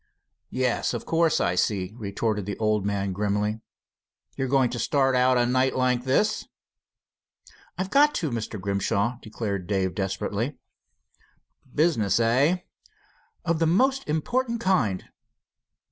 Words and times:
"Yes, 0.49 0.95
of 0.95 1.05
course 1.05 1.39
I 1.39 1.53
see," 1.53 1.93
retorted 1.95 2.47
the 2.47 2.57
old 2.57 2.87
man 2.87 3.13
firmly. 3.13 3.61
"You're 4.35 4.47
going 4.47 4.71
to 4.71 4.79
start 4.79 5.15
out 5.15 5.37
a 5.37 5.45
night 5.45 5.75
like 5.75 6.05
this." 6.05 6.47
"I've 7.77 7.91
got 7.91 8.15
to, 8.15 8.31
Mr. 8.31 8.59
Grimshaw," 8.59 9.19
declared 9.21 9.67
Dave 9.67 9.93
desperately. 9.93 10.57
"Business, 11.71 12.19
eh?" 12.19 12.61
"Of 13.45 13.59
the 13.59 13.67
most 13.67 14.09
important 14.09 14.59
kind." 14.59 15.05